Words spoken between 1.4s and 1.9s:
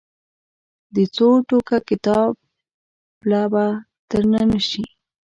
ټوکه